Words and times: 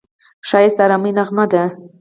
ښایست 0.49 0.77
د 0.77 0.79
ارامۍ 0.85 1.11
نغمه 1.17 1.45
ده 1.51 1.63